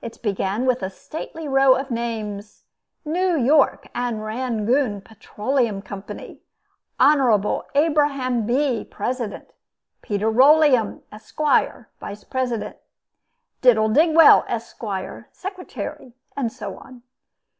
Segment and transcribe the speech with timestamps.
[0.00, 2.62] It began with a stately row of names:
[3.04, 6.38] New York and Rangoon Petroleum Company;
[7.00, 9.52] Honorable Abraham Bee, President;
[10.02, 11.40] Peter Rolleum, Esq.,
[11.98, 12.76] Vice President;
[13.60, 14.84] Diddle Digwell, Esq.,
[15.32, 17.02] Secretary; and so on.